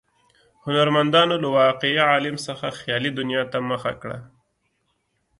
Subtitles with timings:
[0.65, 4.17] هنرمندانو له واقعي عالم څخه خیالي دنیا ته مخه کړه.